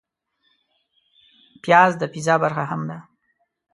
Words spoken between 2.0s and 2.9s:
پیزا برخه هم